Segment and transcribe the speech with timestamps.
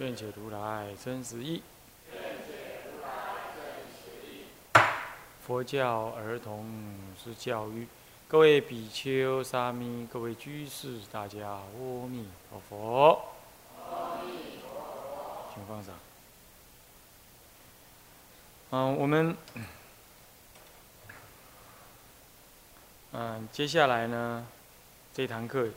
[0.00, 1.62] 愿解如来真实义。
[5.46, 6.64] 佛教儿童
[7.22, 7.86] 之教育，
[8.26, 11.62] 各位比丘、沙弥、各位居士，大家阿
[12.08, 13.22] 弥陀佛。
[15.52, 15.94] 请放上。
[18.70, 19.36] 嗯，我们，
[23.12, 24.46] 嗯，接下来呢，
[25.12, 25.68] 这堂课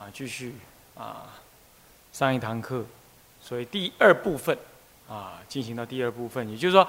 [0.00, 0.56] 啊，继续
[0.96, 1.38] 啊，
[2.12, 2.84] 上一堂课。
[3.42, 4.56] 所以第二部分，
[5.08, 6.86] 啊，进行到第二部分，也就是说，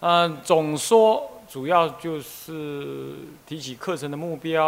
[0.00, 3.14] 嗯，总说主要就是
[3.46, 4.64] 提起课程的目标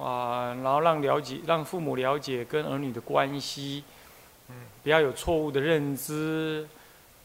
[0.00, 3.84] 啊，然后让了解，让父母了解跟儿女的关系，
[4.48, 6.66] 嗯，不要有错误的认知，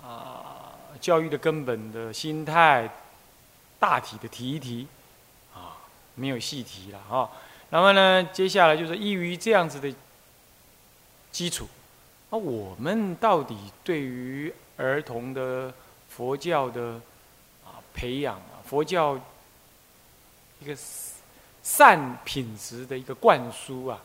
[0.02, 2.90] 啊，教育的根本的心态，
[3.80, 4.88] 大体的提一提，
[5.54, 5.76] 啊，
[6.16, 7.30] 没有细提了啊。
[7.70, 9.92] 那么呢，接下来就是依于这样子的
[11.32, 11.68] 基础。
[12.34, 15.72] 那我们到底对于儿童的
[16.08, 16.94] 佛教的
[17.66, 19.20] 啊培养啊，佛教
[20.62, 20.74] 一个
[21.62, 24.00] 善品质的一个灌输啊，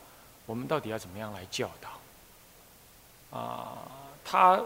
[0.44, 3.38] 我们到底要怎么样来教导？
[3.38, 3.78] 啊，
[4.24, 4.60] 他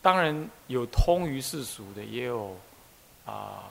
[0.00, 2.56] 当然有通于世俗的，也有
[3.26, 3.64] 啊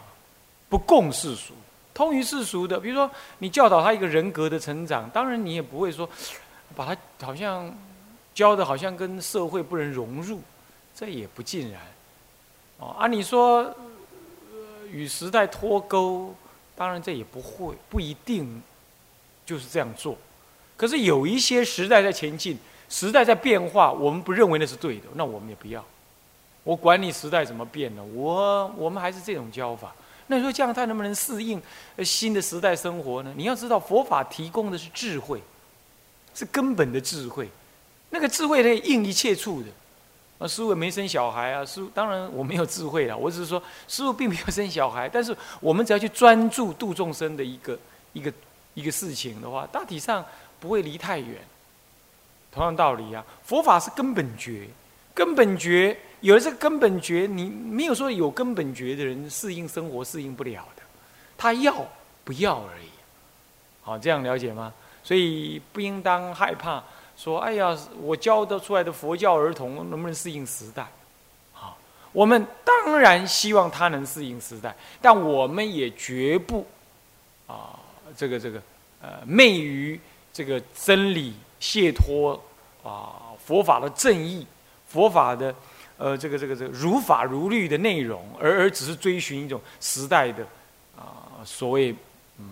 [0.68, 1.54] 不共世俗。
[1.94, 6.10] 通于世俗的，比如说你教导他一个人格的成长，当然你也不会说
[6.76, 7.74] 把他好像。
[8.34, 10.40] 教的好像跟社会不能融入，
[10.96, 11.82] 这也不尽然。
[12.80, 13.74] 哦，按你说
[14.92, 16.34] 与时代脱钩，
[16.76, 18.62] 当然这也不会不一定
[19.46, 20.18] 就是这样做。
[20.76, 22.58] 可是有一些时代在前进，
[22.90, 25.84] 时代在变化，我们不认为那是对的，那我们也不要。
[26.64, 29.94] 我管你时代怎么变呢，我我们还是这种教法。
[30.28, 31.62] 那你说这样他能不能适应
[32.00, 33.34] 新的时代生活呢？
[33.36, 35.42] 你要知道，佛法提供的是智慧，
[36.34, 37.50] 是根本的智慧。
[38.14, 39.68] 那个智慧可以应一切处的，
[40.38, 47.80] 啊，师傅没生小孩啊，师傅当然我没有智慧了，我只是说师傅并没有生小孩，但是我们只要去专注度众生的一个
[48.14, 48.32] 一个
[48.76, 50.24] 一个事情的话，大体上
[50.60, 51.40] 不会离太远。
[52.52, 54.68] 同样道理啊，佛法是根本觉，
[55.16, 60.84] 根本觉有了这个根本觉，你没有说有根本觉的人适应生活适应不了的，
[61.36, 61.74] 他要
[62.24, 62.90] 不要而已。
[63.82, 64.72] 好，这样了解吗？
[65.04, 66.84] 所以不应当害怕。
[67.16, 70.82] 说：“哎呀，我教的出来的佛教儿童能不能适应时代？
[71.54, 71.76] 啊，
[72.12, 76.66] 我们当然希望他能适应时代，但我们也绝不
[77.48, 77.80] 啊，
[78.18, 78.62] 这个这个
[79.02, 80.00] 呃，昧于
[80.34, 82.34] 这个真理解脱
[82.84, 84.46] 啊，佛法的正义，
[84.88, 85.54] 佛法的
[85.98, 90.44] 呃，这个这个这个如法如律的内容，而而只是追寻一种时代的
[90.98, 91.96] 啊，所谓
[92.40, 92.46] 嗯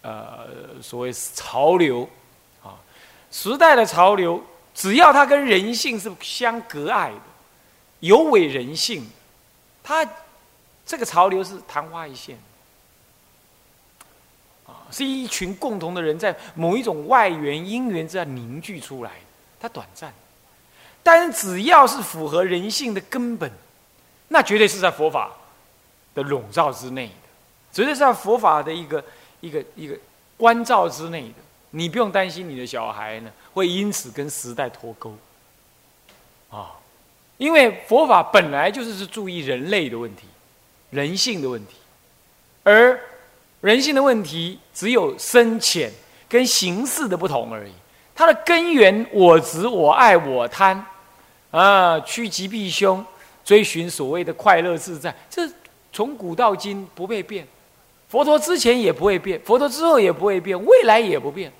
[0.00, 2.08] 呃，所谓潮流。”
[3.34, 4.40] 时代的潮流，
[4.72, 7.20] 只要它跟人性是相隔碍的，
[7.98, 9.10] 有违人性，
[9.82, 10.08] 它
[10.86, 12.38] 这个潮流是昙花一现，
[14.64, 19.16] 啊，是一群共同的人在某一种外缘因缘之下凝聚出来的，
[19.58, 20.14] 它短暂，
[21.02, 23.50] 但是只要是符合人性的根本，
[24.28, 25.32] 那绝对是在佛法
[26.14, 27.14] 的笼罩之内的，
[27.72, 29.04] 绝对是在佛法的一个
[29.40, 29.98] 一个一个
[30.36, 31.34] 关照之内的。
[31.76, 35.12] 你不用担心你的小孩呢会因此跟时代脱钩，
[36.48, 36.70] 啊，
[37.36, 40.28] 因为佛法本来就是是注意人类的问题，
[40.90, 41.74] 人性的问题，
[42.62, 42.98] 而
[43.60, 45.90] 人性的问题只有深浅
[46.28, 47.72] 跟形式的不同而已，
[48.14, 50.86] 它的根源我执、我爱、我贪，
[51.50, 53.04] 啊，趋吉避凶，
[53.44, 55.42] 追寻所谓的快乐自在，这
[55.92, 57.44] 从古到今不会变，
[58.08, 61.52] 佛陀之前也不会变，佛陀之后也不会变，未来也不变。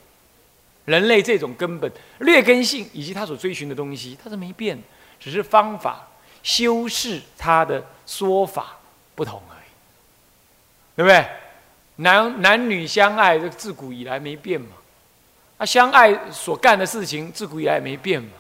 [0.85, 4.79] 人类这种根本劣根性以及他所追寻的东西，它是没变，
[5.19, 6.07] 只是方法
[6.43, 8.77] 修饰他的说法
[9.15, 9.69] 不同而已，
[10.97, 11.27] 对不对？
[11.97, 14.69] 男男女相爱，这自古以来没变嘛。
[15.57, 18.31] 啊，相爱所干的事情，自古以来没变嘛。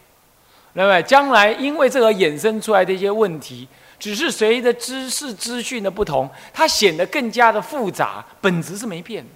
[0.74, 3.66] 对不对将来因为这个衍生出来的一些问题，
[3.98, 9.30] 只是随着知识资讯的不同，它显得更加的复杂，本质是没变的。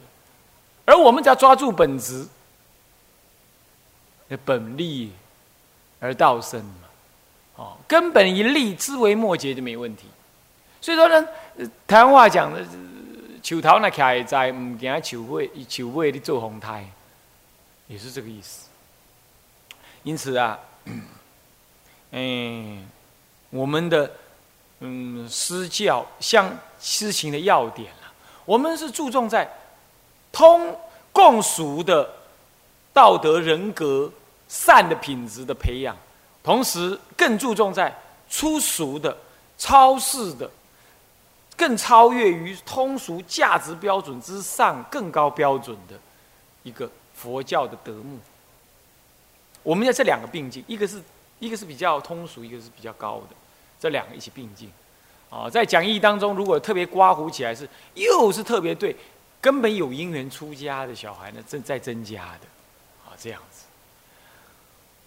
[0.84, 2.26] 而我们只要抓住本质。
[4.36, 5.12] 本立
[6.00, 6.88] 而道生嘛，
[7.56, 10.06] 哦，根本一立，枝微末节就没问题。
[10.80, 11.28] 所以说呢，
[11.86, 12.64] 台湾话讲的，
[13.42, 16.86] 树头那徛在，唔惊树尾，树尾的做红胎，
[17.86, 18.68] 也是这个意思。
[20.02, 20.58] 因此啊，
[22.12, 22.86] 嗯，
[23.50, 24.10] 我们的
[24.80, 28.12] 嗯施教，像施行的要点啊，
[28.44, 29.50] 我们是注重在
[30.30, 30.78] 通
[31.12, 32.08] 共俗的
[32.92, 34.10] 道德人格
[34.48, 35.96] 善的品质的培养，
[36.42, 37.94] 同时更注重在
[38.28, 39.16] 粗俗的、
[39.56, 40.50] 超世的、
[41.56, 45.98] 更超越于通俗价值标准之上更高标准的
[46.62, 48.18] 一个佛教的德目。
[49.62, 51.02] 我们要这两个并进，一个是
[51.38, 53.36] 一个是比较通俗，一个是比较高的，
[53.78, 54.70] 这两个一起并进。
[55.30, 58.96] 啊，在讲义当中，如果特别刮胡起来，是又是特别对
[59.42, 62.46] 根本有因缘出家的小孩呢，正在增加的，
[63.18, 63.64] 这样子。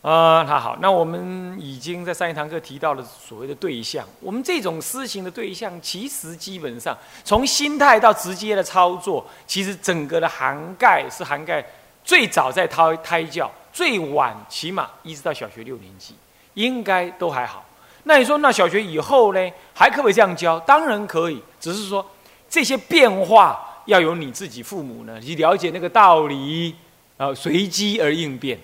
[0.02, 11.64] 啊，那好，那我们已经在上一堂课提到了所谓的对象，我们这种施行的对象，其实基本上从心态到直接的操作，其实整个的涵盖是涵盖
[12.04, 13.50] 最早在胎胎教。
[13.74, 16.14] 最晚起码一直到小学六年级，
[16.56, 17.64] 应该都还好。
[18.04, 20.60] 那你说，那小学以后呢，还可不可以这样教？
[20.62, 22.06] 当然可以，只是说
[22.50, 26.76] 这些变化要由你自己父母呢，去了解那个道理，
[27.22, 28.60] 啊，随机而应变，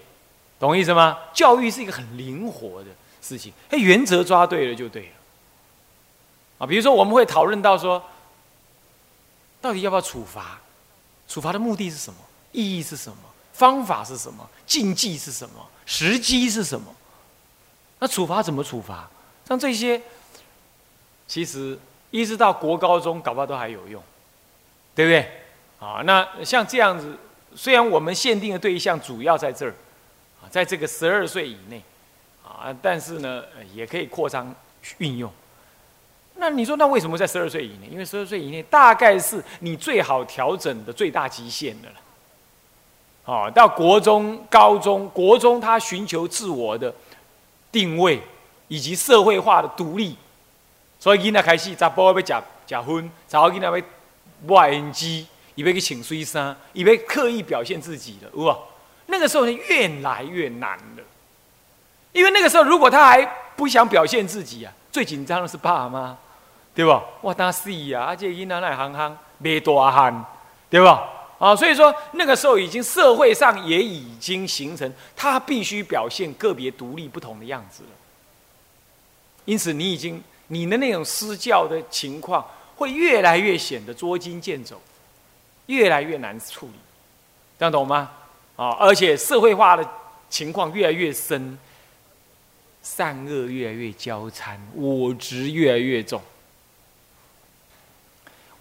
[0.60, 1.16] 懂意思吗？
[1.32, 2.90] 教育是一个很灵活的
[3.22, 5.10] 事情，哎，原则抓对了就对了。
[6.58, 8.04] 啊，比如说我们会讨论到说，
[9.62, 10.60] 到底要不要处罚？
[11.28, 12.20] 处罚的目的是什么？
[12.52, 13.18] 意义是什么？
[13.54, 14.50] 方法是什么？
[14.66, 15.64] 禁忌是什么？
[15.86, 16.92] 时机是什么？
[18.00, 19.08] 那处罚怎么处罚？
[19.48, 20.02] 像这些，
[21.28, 21.78] 其实
[22.10, 24.02] 一直到国高中，搞不好都还有用，
[24.96, 25.32] 对不对？
[25.80, 27.16] 啊，那像这样子，
[27.58, 29.74] 虽然我们限定的对象主要在这儿，
[30.42, 31.82] 啊，在这个十二岁以内，
[32.46, 33.44] 啊，但是呢，
[33.74, 34.54] 也可以扩张
[35.00, 35.30] 运用。
[36.36, 37.88] 那你说，那为什么在十二岁以内？
[37.92, 41.96] 因为十二岁以内大概是你最好调整的最大极限的了。
[43.26, 46.94] 哦，到国中、高中，国中他寻求自我的
[47.72, 48.22] 定位
[48.68, 50.16] 以及社会化的独立，
[51.00, 52.34] 所以囡仔开始查甫要食食
[52.76, 55.26] 薰，查某囡仔要外 N G，
[55.58, 58.56] 以为去请水衫，以为刻意表现自己的，哇！
[59.08, 61.04] 那个时候呢，越来越难了，
[62.12, 63.26] 因为那个时候如果他还
[63.56, 66.16] 不想表现自己啊，最紧张的是爸妈，
[66.76, 67.04] 对吧？
[67.24, 70.26] 哇，他死啊，而且囡仔那行行没大汉，
[70.70, 71.10] 对吧？
[71.40, 77.90] 啊，所以说那个时候已经社会上也已经形成，他必须表现个别独立不同的样子了。
[79.46, 82.46] 因此，你已经你的那种私教的情况
[82.76, 84.80] 会越来越显得捉襟见肘，
[85.68, 86.74] 越来越难处理，
[87.58, 88.10] 这样懂吗？
[88.56, 89.88] 啊，而且社会化的
[90.30, 91.58] 情况越来越深，
[92.82, 96.22] 善恶越来越交缠，我执越来越重。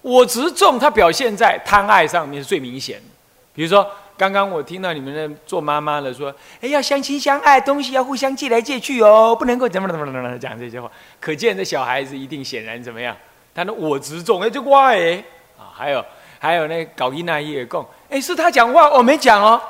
[0.03, 3.05] 我执重，它表现在贪爱上面是最明显的。
[3.52, 10.88] 比如说，刚刚我听到你们的做妈妈的说：“哎，要相亲相爱，东西要互相借来借去哦，不能够怎么怎么怎么怎么讲这些话。”
[11.19, 13.17] 可见这小孩子一定显然怎么样？
[13.55, 15.25] 他的我执重，哎，就怪哎
[15.59, 15.73] 啊！
[15.75, 16.05] 还有
[16.47, 19.61] 还有那搞音那也供，哎，是他讲话，我没讲哦，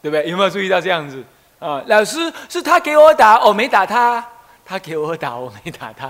[0.00, 0.30] 对不对？
[0.30, 1.22] 有没有注意到这样子
[1.58, 1.82] 啊？
[1.86, 4.24] 老师是他给我打，我没打他；
[4.64, 6.08] 他给我打，我没打他。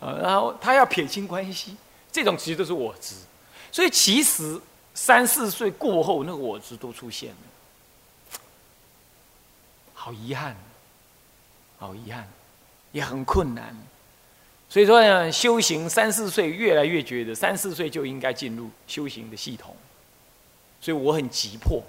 [0.00, 1.76] 啊，然后他要撇清关系。
[2.10, 3.14] 这种其实都是我执，
[3.70, 4.58] 所以其实
[4.94, 8.38] 三四岁过后，那个我执都出现了，
[9.92, 10.56] 好遗憾，
[11.78, 12.26] 好遗憾，
[12.92, 13.76] 也很困难。
[14.72, 19.76] 所以说呢，修行三四岁越来越觉得三四岁就应该进入修行的系统，
[20.80, 21.82] 所以我很急迫，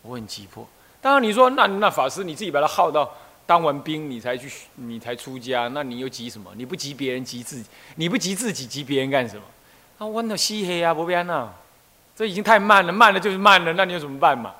[0.00, 0.66] 我很急迫。
[1.02, 3.14] 当然你说那那法师你自己把他耗到。
[3.46, 6.50] 当完兵，你才去，你才出家，那你又急什么？
[6.56, 9.42] 你不急别人，急自己；你不急自己，急别人干什么？
[9.98, 11.52] 啊，我那西黑啊，不变啊，
[12.16, 14.54] 这已经太慢了，慢了就是慢了，那你有怎么办嘛？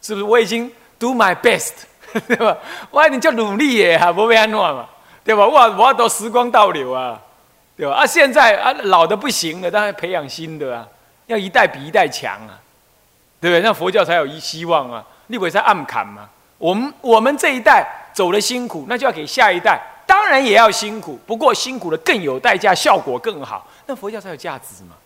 [0.00, 0.24] 是不是？
[0.24, 1.72] 我已经 do my best，
[2.28, 2.56] 对吧？
[2.90, 4.86] 我已经叫努力耶，哈，不变乱嘛，
[5.24, 5.46] 对吧？
[5.46, 7.20] 我我都时光倒流啊，
[7.76, 7.94] 对吧？
[7.94, 10.86] 啊，现在啊老的不行了，当然培养新的啊，
[11.26, 12.58] 要一代比一代强啊，
[13.40, 13.60] 对不对？
[13.60, 16.28] 那佛教才有一希望啊，你不会在暗砍嘛？
[16.58, 17.96] 我们我们这一代。
[18.12, 24.96] 走了辛苦，那就要给下一代，当然也要辛苦，不过辛苦的更有代价，效果更好，那佛教才有价值嘛，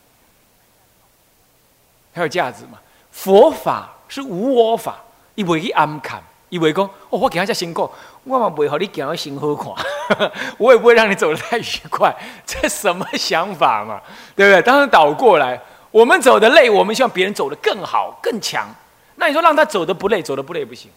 [2.14, 2.78] 才有价值嘛。
[3.12, 4.96] 佛法是无我法，
[5.34, 6.20] 伊袂去暗砍，
[6.54, 7.90] 以为讲哦，我给他家辛苦，
[8.22, 12.14] 我嘛袂好你行得心好看， 我也不会让你走得太愉快，
[12.46, 14.00] 这什么想法嘛？
[14.36, 14.62] 对不对？
[14.62, 18.68] 当然倒过来，我们走的累，我们希望别人走得更好、更强。
[19.16, 20.90] 那你说让他走的不累，走的不累不行，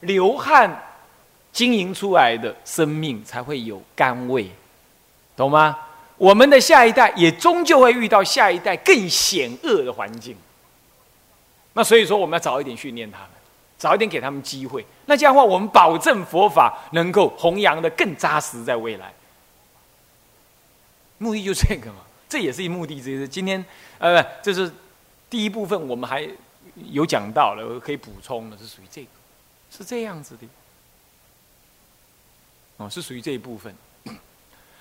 [0.00, 0.86] 流汗。
[1.52, 4.48] 经营出来的生命才会有甘味，
[5.36, 5.76] 懂吗？
[6.16, 10.36] 我们的下一代也终究会遇到下一代更险恶的环境。
[11.72, 13.28] 那所以说，我们要早一点训练他们，
[13.80, 14.84] 早一点给他们机会。
[15.06, 19.10] 那这样的话，我们保证佛法能够弘扬的更扎实，在未来。
[21.16, 23.26] 目的就这个嘛， 这也是一目的之一。
[23.26, 23.64] 今天，
[23.98, 24.70] 呃，这是
[25.30, 26.28] 第一部分，我们还
[26.90, 29.08] 有讲到了，可以补充的是属于这个，
[29.70, 30.46] 是这样子的。
[32.76, 33.74] 哦，是属于这一部分。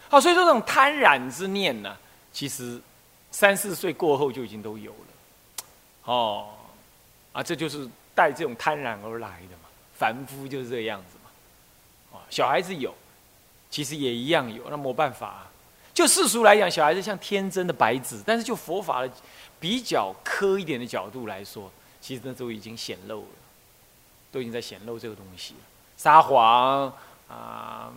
[0.10, 1.96] 好，所以说这种贪染之念呢，
[2.34, 2.82] 其实
[3.32, 5.66] 三四岁过后就已经都有了。
[6.04, 6.50] 哦，
[7.32, 7.88] 啊，这就是
[8.20, 11.32] 带这种贪婪而来的嘛，凡夫就是这样子嘛。
[12.12, 12.94] 哦，小孩子有，
[13.70, 15.48] 其实也一样有，那没办法。
[15.94, 19.10] 就世俗来讲，小孩子像天真的白纸，但是就佛法的
[19.58, 21.72] 比较苛一点的角度来说，
[22.02, 23.28] 其实那都已经显露了，
[24.34, 25.62] 都已经在显露这个东西了，
[25.96, 26.92] 撒谎
[27.30, 27.94] 啊。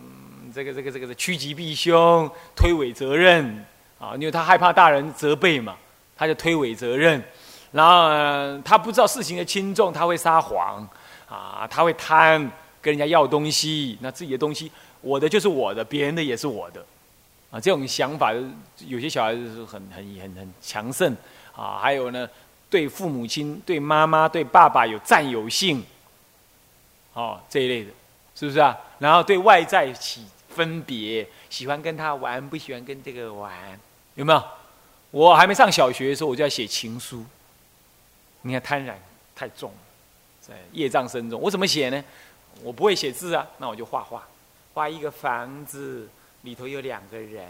[0.55, 3.65] 这个这个这个是趋吉避凶，推诿责任
[3.99, 5.75] 啊，因为他害怕大人责备嘛，
[6.15, 7.21] 他就推诿责任。
[7.73, 10.87] 然后他不知道事情的轻重，他会撒谎
[11.27, 12.39] 啊，他会贪，
[12.81, 13.97] 跟人家要东西。
[13.99, 16.85] 那自己的东西，我的就是我的，别人的也是我的
[17.51, 17.59] 啊。
[17.59, 18.33] 这种想法，
[18.87, 21.13] 有些小孩子是很很很很强盛
[21.53, 21.79] 啊。
[21.81, 22.29] 还有呢，
[22.69, 25.83] 对父母亲、对妈妈、对爸爸有占有性，
[27.13, 27.89] 哦这一类的，
[28.33, 28.77] 是不是啊？
[28.99, 30.25] 然后对外在起。
[30.53, 33.51] 分别喜欢跟他玩，不喜欢跟这个玩，
[34.13, 34.43] 有没有？
[35.09, 37.25] 我还没上小学的时候，我就要写情书。
[38.43, 38.93] 你看贪婪
[39.35, 39.77] 太重了，
[40.39, 41.41] 在业障深重。
[41.41, 42.03] 我怎么写呢？
[42.61, 44.23] 我不会写字啊，那我就画画，
[44.73, 46.07] 画一个房子，
[46.43, 47.47] 里头有两个人，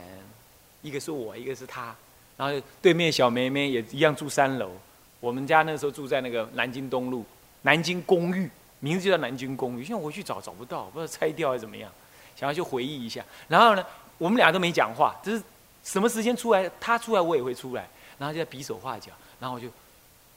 [0.82, 1.94] 一个是我，一个是他。
[2.38, 4.72] 然后对面小妹妹也一样住三楼。
[5.20, 7.26] 我们家那时候住在那个南京东路，
[7.64, 9.84] 南京公寓，名字就叫南京公寓。
[9.84, 11.92] 现在我去找找不到，不知道拆掉还是怎么样。
[12.36, 13.86] 想要去回忆一下，然后呢，
[14.18, 15.42] 我们俩都没讲话，就是
[15.84, 19.68] 什么时间出来，他出来我也会出来，然后就在比手画脚，然后我就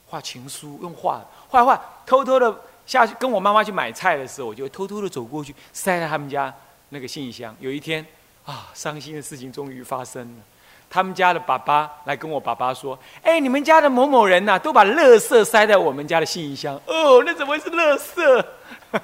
[0.07, 2.55] 画情书，用画画画，偷偷的
[2.87, 6.53] 下去跟我妈妈去买菜的时候，我就偷偷的走过去，塞在他们家
[6.91, 7.55] 那个信箱。
[7.59, 8.07] 有一天
[8.45, 10.43] 啊，伤心的事情终于发生了，
[10.89, 18.45] 他们家的爸爸来跟我爸爸说：“哎，你们家的某某人呐，都把垃圾塞在我们家的信箱。”哦，那怎么会是垃圾？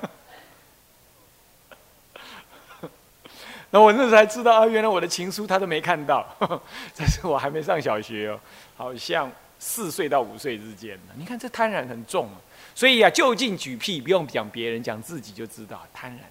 [3.75, 6.25] 那我那时候才知道啊，原来我的情书他都没看到，
[6.95, 8.39] 但是我还没上小学哦，
[8.77, 9.29] 好像
[9.65, 12.37] 四岁到五岁之间你看这贪婪很重啊，
[12.75, 16.23] 所以啊，就近举屁，不用讲别人，讲自己就知道贪婪，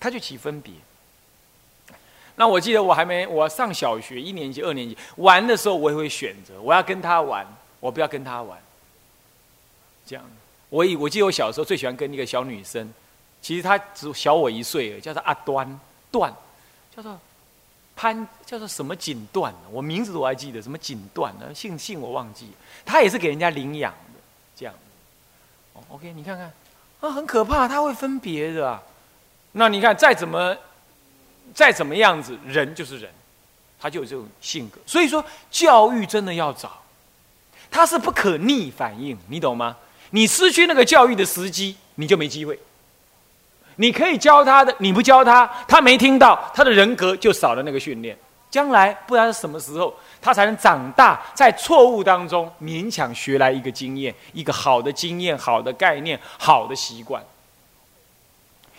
[0.00, 0.72] 他就起分别。
[2.36, 7.46] 那我记得我还没我上小学一年级、二年级玩的时候，我也会选择我要跟他玩，
[7.78, 8.58] 我不要跟他玩。
[10.06, 10.24] 这样，
[10.70, 12.90] 我以我记得我小时候最喜欢跟一个小女生，
[13.42, 15.78] 其实她只小我一岁，叫做阿端
[16.10, 16.34] 段。
[16.96, 17.20] 叫做
[17.98, 19.52] 潘，叫做什么锦缎？
[19.72, 21.52] 我名字我还记得，什么锦缎呢？
[21.52, 22.52] 姓姓我忘记。
[22.86, 24.20] 他也是给人家领养的，
[24.54, 24.72] 这样。
[25.72, 26.52] 哦，OK，你看看，
[27.00, 28.80] 啊，很可怕，他会分别的啊。
[29.50, 30.56] 那你看，再怎么，
[31.52, 33.10] 再怎么样子，人就是人，
[33.80, 34.78] 他就有这种性格。
[34.86, 36.80] 所以说，教育真的要早，
[37.68, 39.76] 它是不可逆反应，你懂吗？
[40.10, 42.56] 你失去那个教育的时机，你就没机会。
[43.80, 48.16] 你可以教他的，你不教他，他没听到，他的人格就少了那个训练。
[48.50, 57.22] 将来不知道什么时候，他才能长大，在错误当中勉强学来一个经验，一个好的经验、好的概念、好的习惯。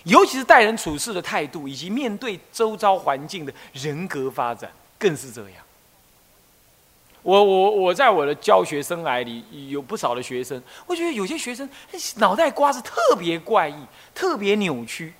[0.04, 5.64] 尤其是待人处事的态度，以及面对周遭环境的人格发展，更是这样。
[7.22, 11.70] 我我我在我的教学生涯里有不少的学生，我觉得有些学生
[12.16, 13.76] 脑袋瓜子特别怪异，
[14.16, 15.14] 特别扭曲，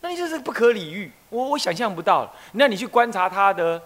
[0.00, 2.32] 那你就是不可理喻，我我想象不到。
[2.52, 3.82] 那你去观察他的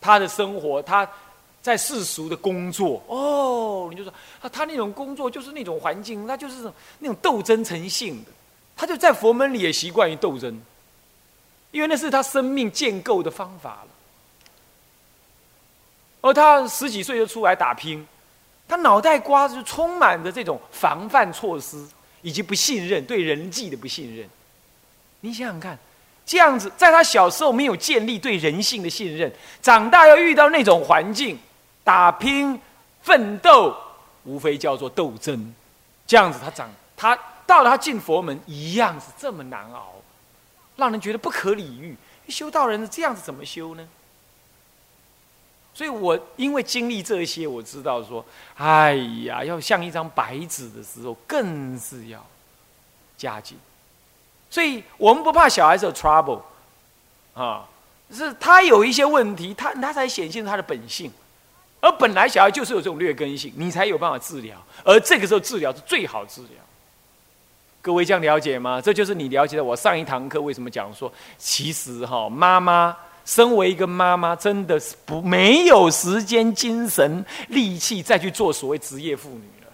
[0.00, 1.06] 他的生活，他
[1.60, 8.30] 在世俗的工作，哦，你就说他他那种工作就是那种环境，他就是那种斗争成性的，
[8.76, 10.58] 他就在佛门里也习惯于斗争，
[11.72, 13.88] 因为那是他生命建构的方法了。
[16.28, 18.06] 而他十几岁就出来打拼，
[18.68, 21.88] 他脑袋瓜子就充满着这种防范措施
[22.20, 24.28] 以及不信任对人际的不信任。
[25.20, 25.78] 你想想看，
[26.26, 29.32] 这样子在他小时候没有建立对人性的信任，
[29.62, 31.38] 长大要遇到那种环境，
[31.82, 32.60] 打拼
[33.00, 33.74] 奋斗，
[34.24, 35.54] 无非叫做斗争。
[36.06, 39.94] 这样子他长他到了他进佛门一样是这么难熬，
[40.76, 41.96] 让人觉得不可理喻。
[42.28, 43.88] 修道人这样子怎么修呢？
[45.78, 48.24] 所以我因为经历这些，我知道说，
[48.56, 52.20] 哎呀，要像一张白纸的时候，更是要
[53.16, 53.56] 加紧。
[54.50, 56.40] 所以我们不怕小孩子有 trouble，
[57.32, 57.64] 啊，
[58.10, 61.12] 是他有一些问题，他他才显现他的本性，
[61.80, 66.50] 而本来小孩就是有这种劣根性，你才有办法治疗，而这个时候治疗是最好治疗。
[67.80, 68.80] 各位这样了解吗？
[68.80, 69.62] 这就是你了解的。
[69.62, 72.96] 我上一堂课为什么讲说，其实哈，妈妈
[73.28, 79.72] 身为一个妈妈，真的是不没有时间、精神、力气再去做所谓职业妇女了。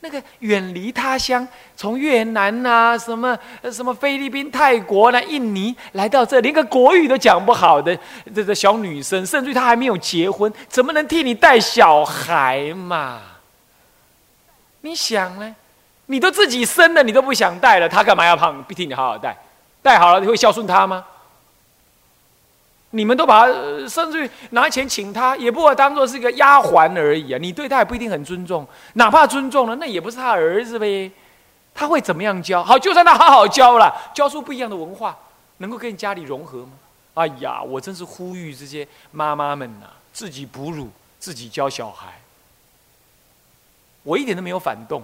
[0.00, 3.38] 那个远离他乡，从越南呐、什么
[3.70, 7.94] 什么菲律宾、泰国啦、印尼来到这，连个国语都讲不好的
[8.34, 13.20] 这个小女生，甚至她还没有结婚，怎么能替你带小孩嘛？
[14.80, 15.54] 你想呢？
[16.06, 18.64] 你都自己生了，你都不想带了，他干嘛要胖？
[18.70, 19.36] 替你好好带，
[19.82, 21.04] 带好了你会孝顺他吗？
[22.90, 23.52] 你们都把他
[23.88, 27.38] 甚至于拿钱请他，也不过当做是一个丫鬟而已啊！
[27.40, 31.10] 你对他也不一定很尊重，哪怕尊重了，那也不是他儿子呗。
[31.72, 32.64] 他会怎么样教？
[32.64, 35.16] 好，就算他好好教了，教出不一样的文化，
[35.58, 36.72] 能够跟家里融合吗？
[37.14, 42.20] 哎呀，我真是呼吁这些妈妈们呐，自己哺乳，自己教小孩。
[44.02, 45.02] 我一点都没有反动。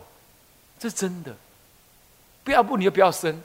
[0.78, 1.34] 这真的，
[2.44, 3.42] 不要不你就不要生，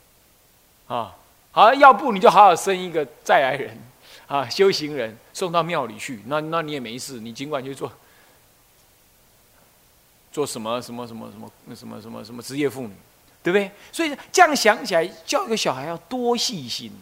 [0.88, 1.14] 啊，
[1.58, 3.76] 好要不你就好好生一个再来人，
[4.28, 7.90] 啊，修行人送到庙里去，那那你也没事，你尽管去做，
[10.30, 12.92] 做什么什么什么什么什么什么什么职业妇女，
[13.42, 13.68] 对不对？
[13.90, 16.92] 所以这样想起来，教一个小孩要多细心。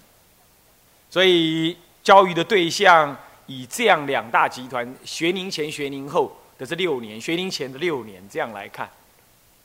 [1.11, 8.89] 所以教育的对象以这样两大集团学龄前、学龄后的这六年，学龄前的六年这样来看。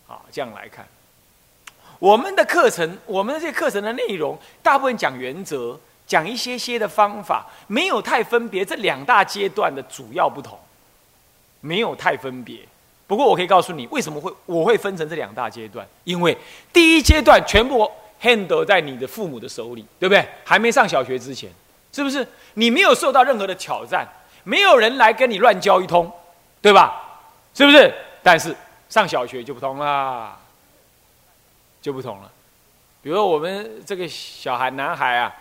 [0.06, 0.86] 啊，这样来看，
[2.02, 10.58] 我们的课程，我们的这些课程的内容，大部分讲原则，讲一些些的方法，没有太分别这两大阶段的主要不同，
[11.60, 12.58] 没有太分别。
[13.06, 15.88] 不过我可以告诉你，为什么会我会分成这两大阶段？
[16.04, 16.36] 因为
[16.74, 17.88] 第一阶段全部
[18.20, 20.28] handle 在你的父母的手里，对不对？
[20.44, 21.52] 还没上小学之前，
[21.94, 22.28] 是不是？
[22.56, 24.08] 你没有受到任何的挑战，
[24.44, 26.12] 没有人来跟你乱教一通，
[26.64, 27.22] 对吧？
[27.54, 27.94] 是不是？
[28.24, 28.56] 但是。
[28.90, 30.38] 上小学就不同了，
[31.82, 32.32] 就不同了。
[33.02, 35.34] 比如我们这个小孩男孩啊，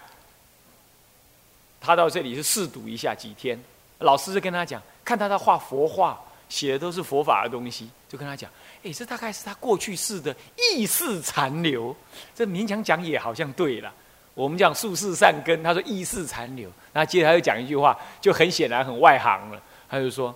[1.80, 3.62] 他到这里是试读一下几天，
[3.98, 8.50] 老师就跟他讲，看他在画佛画，写的都是佛法的东西，就跟他讲，
[8.82, 11.94] 哎，这大概是他过去式的意识残留。
[12.34, 13.92] 这勉强讲也好像对了。
[14.32, 19.60] 我们讲术士善根，他说意识残留，那接着他又讲一句话，就很显然很外行了。
[19.88, 20.34] 他就说，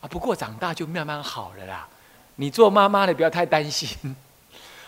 [0.00, 1.86] 啊，不过长大就慢慢好了啦。
[2.34, 4.16] 你做妈妈的不要太担心，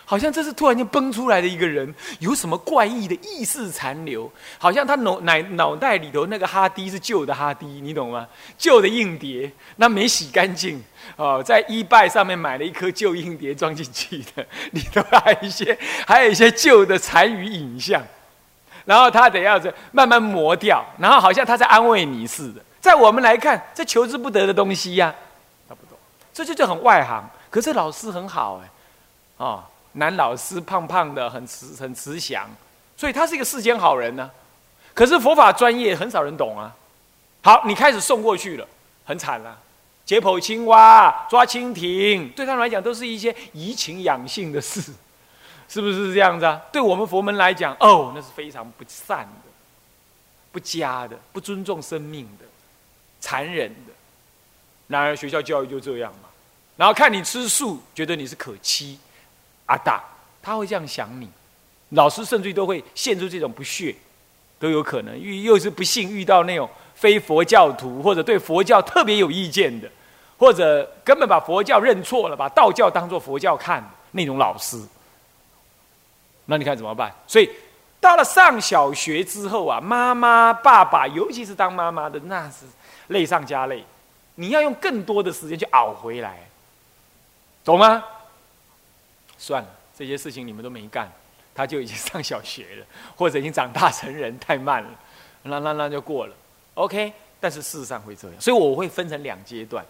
[0.05, 4.31] 好像这是突然间崩出来的一个人，有什么怪异的意识残留？
[4.59, 8.27] 好像他脑脑脑袋里头那个哈迪是旧的哈迪，你懂吗？
[8.57, 10.83] 旧的硬碟，那没洗干净
[11.17, 18.01] 哦，在一拜上面买了一颗旧硬碟装进去的， 里头还有一些还有一些旧的残余影像，
[18.85, 22.61] 然后他得要子慢慢磨掉，然后好像他在安慰你似的。
[22.79, 25.13] 在我们来看，这求之不得的东西呀，
[25.67, 25.97] 他不懂，
[26.31, 27.27] 这就就很外行。
[27.49, 28.69] 可是老师很好哎，
[29.37, 29.63] 哦，
[29.95, 32.49] 男老师胖胖的，很慈很慈祥，
[32.95, 34.31] 所以他是一个世间好人呢。
[34.93, 36.73] 可是佛法专业很少人懂啊。
[37.41, 38.67] 好，你开始送过去了，
[39.03, 39.57] 很惨了。
[40.05, 44.79] 解剖青蛙、抓蜻蜓，对他们来讲都是一些怡情养性的事，
[45.67, 46.61] 是不是这样子啊？
[46.71, 49.51] 对我们佛门来讲，哦，那是非常不善的、
[50.51, 52.45] 不佳的、不尊重生命的、
[53.19, 53.93] 残忍的。
[54.87, 56.29] 然而学校教育就这样嘛。
[56.77, 58.99] 然后看你吃素，觉得你是可欺，
[59.65, 60.03] 阿大
[60.41, 61.29] 他会这样想你，
[61.89, 63.95] 老师甚至都会陷入这种不屑，
[64.59, 65.17] 都有可能。
[65.19, 69.89] 遇又是不幸遇到那种非佛教徒，或者对佛教特别有意见的，
[70.37, 74.79] 或者根本把佛教认错了，把道教当做佛教看的那种老师，
[76.45, 77.11] 那你看怎么办？
[77.25, 77.49] 所以
[77.99, 82.65] 到了上小学之后啊，妈妈、爸爸，尤其是当妈妈的，那是
[83.07, 83.83] 累上加累，
[84.35, 86.47] 你要用更多的时间去熬回来。
[87.63, 88.03] 懂吗？
[89.37, 91.11] 算了，这些事情你们都没干，
[91.53, 94.89] 他就已经上小学了， 或者已经长大成人，太慢了，
[95.43, 96.35] 那那那就过了。
[96.75, 99.85] OK，但是事实上会这样，所以我会分成两阶段，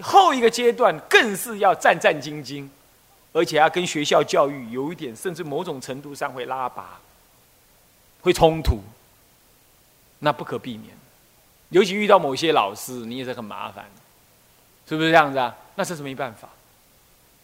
[0.00, 2.68] 后一个阶段更是要战战兢兢，
[3.32, 7.00] 而且要跟学校教育有一点，甚至某种程度上会拉拔，
[8.22, 8.80] 会冲突，
[10.20, 10.94] 那不可避免。
[11.70, 13.84] 尤其遇到某些老师，你也是很麻烦，
[14.88, 15.56] 是不是这样子啊？
[15.76, 16.48] 那这是没办法。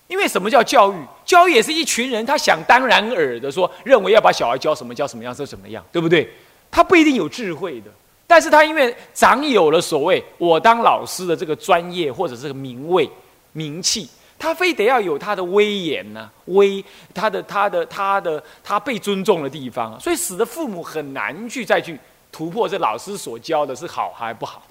[0.08, 0.96] 因为什么叫教育？
[1.24, 6.30] 教育也是一群人，他想当然尔的说，认为要把小孩教什么教什么样，是怎么样，对不对？
[6.70, 7.90] 他不一定有智慧的，
[8.26, 13.08] 但是他因为长有了所谓我当老师的这个专业或者这个名位、
[13.52, 21.98] 名气，他非得要有他的威严呢，威他的他的他的他被尊重的地方，所以使得父母很难去再去
[22.30, 24.62] 突破这老师所教的是好还不好，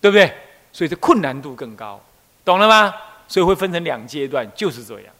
[0.00, 0.32] 对不对？
[0.72, 2.00] 所以这困难度更高，
[2.44, 2.94] 懂了吗？
[3.30, 5.14] 所以会分成两阶段，就是这样，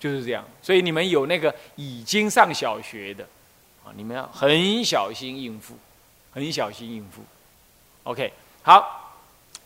[0.00, 0.42] 就是这样。
[0.62, 3.22] 所以你们有那个已经上小学的
[3.84, 5.74] 啊，你们要很小心应付，
[6.32, 7.22] 很小心应付。
[8.04, 8.32] OK，
[8.62, 9.12] 好，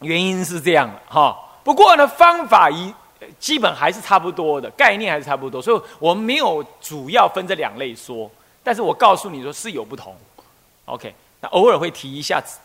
[0.01, 1.38] 原因是这样的哈。
[1.62, 2.92] 不过呢，方法一
[3.38, 8.29] 基本还是差不多的，概念还是差不多，所以我们没有主要分这两类说。
[8.64, 10.16] 但是我告诉你说是有不同。
[10.87, 12.59] OK，那偶尔会提一下子，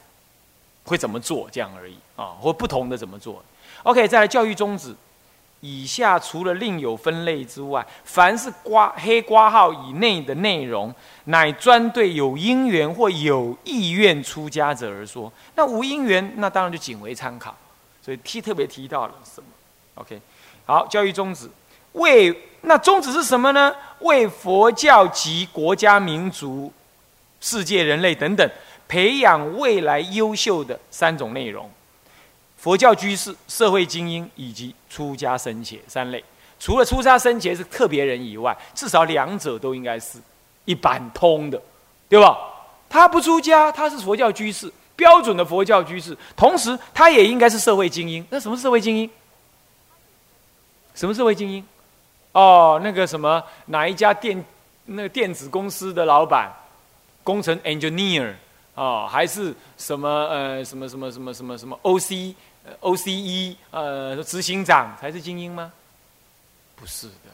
[0.86, 3.44] 会怎么做这样而已啊，或不同的怎么做。
[3.88, 4.94] OK，再来教育宗旨，
[5.62, 15.32] 以下除了另有分类之外，凡是刮黑刮号以内的内容，乃专对有因缘或有意愿出家者而说。
[15.56, 17.56] 那无因缘，那当然就仅为参考。
[18.04, 19.48] 所以提特别提到了什么
[19.96, 20.20] ？OK，
[20.66, 21.50] 好，教育宗旨
[21.94, 23.74] 为那宗旨是什么呢？
[24.00, 26.70] 为佛教及国家民族、
[27.40, 28.50] 世界人类等等
[28.90, 31.72] 培养未来优秀的三种内容：
[32.68, 36.22] 佛教居士、社会精英以及出家僧伽三类。
[36.60, 40.20] 除了出家僧伽是特别人以外，至少两者都应该是
[40.66, 41.62] 一般通的，
[42.10, 42.38] 对吧？
[42.90, 44.70] 他不出家，他是佛教居士。
[44.98, 48.26] 标准的佛教居士，同时他也应该是社会精英。
[48.30, 49.10] 那什么社会精英？
[50.94, 51.64] 什么社会精英？
[52.34, 54.44] 哦，那个什么哪一家电
[54.84, 56.52] 那个电子公司的老板，
[57.24, 58.34] 工程 engineer
[58.76, 62.36] 哦，还是什么呃什么什么什么什么什么 OC
[62.82, 65.72] OCE 呃执行长才是精英吗？
[66.76, 67.32] 不是的，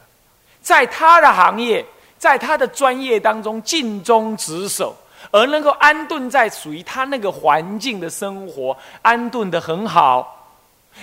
[0.62, 1.84] 在他的行业，
[2.18, 4.96] 在他的专业当中尽忠职守。
[5.30, 10.52] 而能够安顿在属于他那个环境的生活，安顿的很好，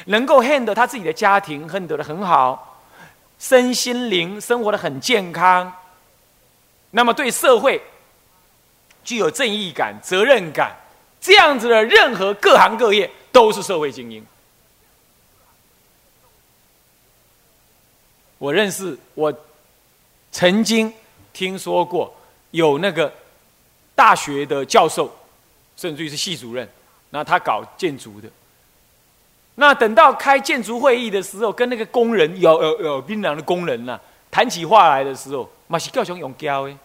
[0.05, 2.79] 能够 handle 他自己的家庭，handle 的很好，
[3.39, 5.73] 身心灵生活的很健康，
[6.91, 7.81] 那么对社会
[9.03, 10.75] 具有正义感、责任感，
[11.19, 14.25] 这样子的任何各行各业都是社会精英。
[18.37, 19.33] 我认识，我
[20.31, 20.93] 曾经
[21.33, 22.13] 听说过
[22.51, 23.13] 有那个。
[23.93, 25.13] 大学的教授，
[25.77, 26.67] 甚至于是系主任，
[27.11, 28.27] 那他搞建筑的。
[29.53, 33.99] 那等到开建筑会议的时候，跟那个工人有有有槟榔的工人呐，
[34.31, 36.75] 谈起话来的时候，马是教雄勇教诶。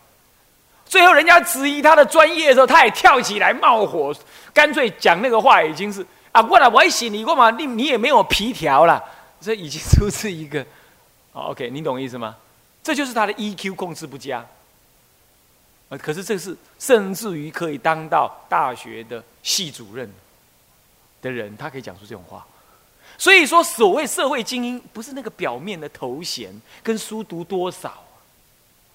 [0.84, 4.14] 最后人家质疑他的专业的时候，他也跳起来冒火，
[4.52, 6.04] 干脆讲那个话已经是
[6.36, 9.02] 啊，过来我一洗你过嘛，你你也没有皮条了，
[9.40, 10.62] 这已经 出自一个
[11.32, 12.36] ，OK，你懂意思吗？
[12.82, 14.44] 这就是他的 EQ 控制不佳。
[15.88, 15.96] 啊！
[15.96, 20.12] 可是这是甚至于可以当到大学的系主任
[21.22, 22.44] 的人，他可以讲出这种话。
[23.16, 26.50] 所以说，所谓社会精英，不是那个表面的头衔
[26.82, 27.94] 跟书读多少，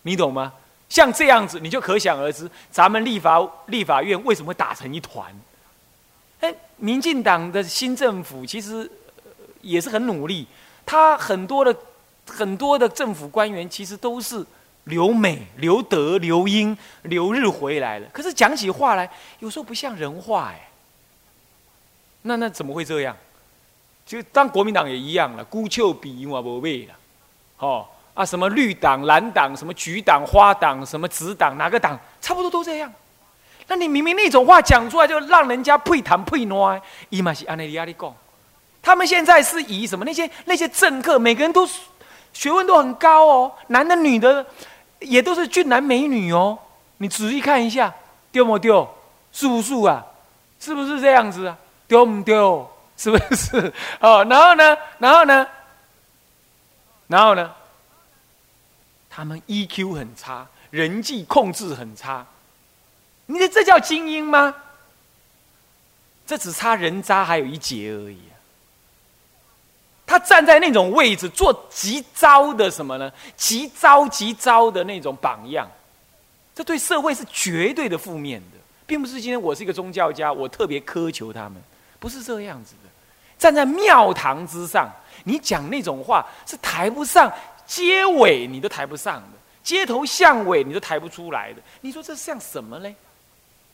[0.04, 0.54] 你懂吗？
[0.90, 5.34] 像这样子，你就可想而知，咱们立法立法院为什么会打成一团？
[6.42, 8.90] 哎，民进党的新政府其实
[9.62, 10.46] 也是很努力，
[10.86, 11.76] 他很多的
[12.28, 14.46] 很多的政府官员其实都是。
[14.86, 20.70] 留美、留德、留英、留日回来了，可是讲起话来，有时候不像人话哎。
[22.24, 23.16] 那那怎么会这样？
[24.08, 26.96] 就当国民党也一样了，孤丘比我无味了，
[27.60, 32.92] 哦啊，什么绿党、蓝党、什么橘党、花党、什么紫党，哪个党差不多都这样。
[33.72, 36.82] 那你明明那种话讲出来，就让人家配谈配暖。
[37.08, 38.14] 伊嘛是安内利亚利讲，
[38.82, 41.66] 他们现在是以什么那些那些政客，每个人都
[42.34, 44.46] 学问都很高哦，男的女的。
[45.00, 46.60] 也都是俊男美女哦，
[46.98, 47.92] 你仔细看一下，
[48.32, 48.88] 丢不丢？
[49.32, 50.06] 是不是啊？
[50.60, 51.58] 是不是这样子啊？
[51.88, 52.70] 丢不丢？
[52.98, 53.74] 是不是？
[54.00, 54.78] 哦，然后呢？
[55.00, 55.48] 然后呢？
[57.08, 57.52] 然后呢？
[59.10, 62.24] 他们 EQ 很差，人际控制很差。
[63.32, 64.56] 你说这叫精英吗？
[66.28, 68.20] 这只差人渣还有一截而已。
[70.06, 73.12] 他站在那种位置做极糟的什么呢？
[73.38, 75.70] 极糟极糟的那种榜样，
[76.54, 81.62] 这对社会是绝对的负面的，并不是今天我是一个宗教家，我特别苛求他们，
[81.98, 82.90] 不是这样子的。
[83.40, 84.90] 站在庙堂之上，
[85.24, 87.32] 你讲那种话是抬不上
[87.66, 91.62] 街尾，你都抬不上的；街头巷尾，你都抬不出来的。
[91.80, 92.94] 你说这像什么嘞？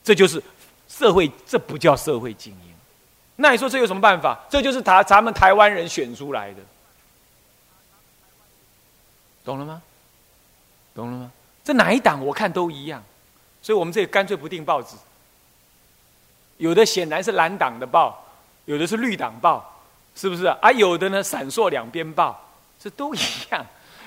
[0.07, 0.41] 这就是
[0.87, 2.73] 社会，这不叫社会精英。
[3.35, 4.39] 那你说这有什么办法？
[4.49, 6.61] 这就是他咱们台湾人选出来的，
[9.43, 9.81] 懂了吗？
[10.95, 11.29] 懂了吗？
[11.61, 13.03] 这哪一党我看都一样，
[13.61, 14.95] 所以我们这里干脆不订报纸。
[16.55, 18.25] 有的显然是蓝党的报，
[18.63, 19.83] 有的是绿党报，
[20.15, 20.71] 是不是啊？
[20.71, 23.19] 有的呢，闪烁两边报，这都一
[23.51, 23.65] 样，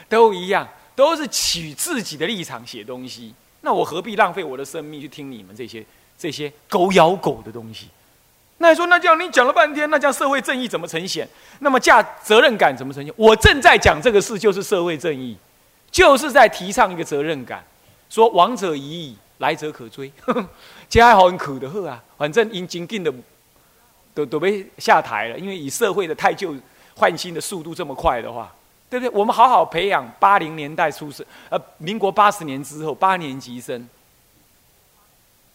[0.09, 3.35] 都一样，都是取自己的立场写东西。
[3.63, 5.85] 那我何必浪费我的生命去听你们这些
[6.19, 7.89] 这些狗咬狗的东西？
[8.59, 11.29] 那你说，那这样你讲了半天，那这样社会正义怎么呈现？
[11.61, 13.13] 那么价责任感怎么呈现？
[13.17, 15.37] 我正在讲这个事，就是社会正义，
[15.91, 17.65] 就是在提倡一个责任感，
[18.09, 20.13] 说往者已矣，来者可追。
[20.89, 23.13] 接下来好很苦的喝啊，反正因经定的。
[24.13, 26.53] 都都被下台了，因为以社会的太旧
[26.97, 28.53] 换新的速度这么快的话，
[28.91, 29.19] 对不对？
[29.19, 33.89] 我们好好培养八零年代出生，呃，民国八十年之后八年级生，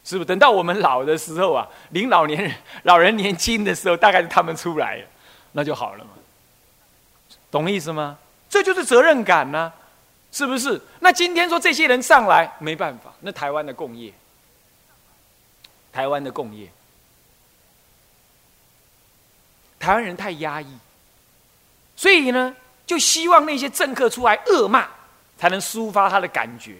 [0.05, 0.25] 是不是？
[0.25, 5.05] 等到我们老的时候啊，领老年人、 老人年轻的时候，大概是他们出来了，
[5.51, 6.11] 那就好了嘛。
[7.51, 8.17] 懂意思吗？
[8.49, 9.71] 这就是责任感呢，
[10.31, 10.81] 是不是？
[11.01, 14.13] 那今天说这些人上来没办法，那台湾的工业，
[15.91, 16.69] 台湾的工业。
[19.77, 20.67] 台湾人太压抑，
[21.95, 24.87] 所以呢，就希望那些政客出来恶骂，
[25.37, 26.75] 才能抒发他的感觉。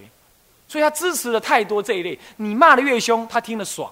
[0.68, 3.92] 所以他支持了太多这一类，你骂的越凶，他听得爽，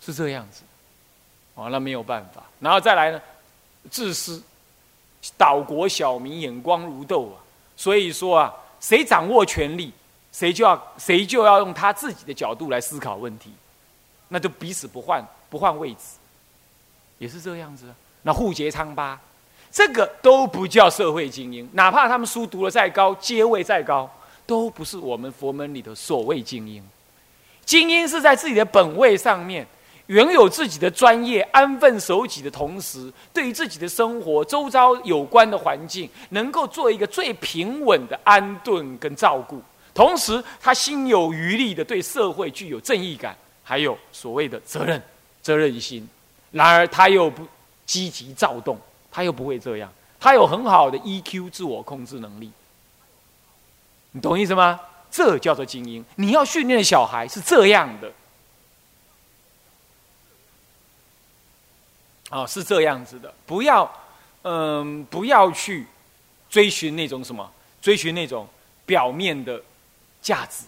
[0.00, 0.62] 是这样子。
[1.54, 2.42] 哦，那没有办法。
[2.58, 3.20] 然后再来呢，
[3.90, 4.42] 自私，
[5.36, 7.38] 岛国小民眼光如豆啊。
[7.76, 9.92] 所以说啊，谁掌握权力，
[10.32, 13.52] 谁就要谁就要用他自己的角度来思考问题，
[14.28, 16.00] 那就彼此不换不换位置。
[17.18, 17.86] 也是这样子，
[18.22, 19.18] 那互结疮疤，
[19.74, 21.68] 这个都不叫社会精英。
[21.72, 24.08] 哪怕他们书读的再高，阶位再高，
[24.46, 26.80] 都不是我们佛门里的所谓精英。
[27.64, 29.66] 精英是在自己的本位上面，
[30.06, 39.60] 拥有自己的专业，安分守己的同时，对于自己的生活周遭有关的环境，能够做一个最平稳的安顿跟照顾。
[39.92, 45.02] 同时，他心有余力的对社会具有正义感，还有所谓的责任、
[45.42, 46.08] 责任心。
[46.52, 47.44] 然而他又不
[47.84, 48.78] 积极躁动，
[49.14, 49.90] 他又不会这样。
[50.18, 52.50] 他有很好的 EQ 自我控制能力，
[54.10, 54.80] 你懂意思吗？
[55.10, 56.04] 这叫做精英。
[56.16, 58.12] 你要训练小孩是这样的，
[62.30, 63.32] 啊，是这样子的。
[63.46, 63.88] 不要，
[64.42, 65.86] 嗯，不要去
[66.50, 67.48] 追寻那种什么，
[67.80, 68.48] 追寻那种
[68.84, 69.62] 表面的
[70.20, 70.64] 价值。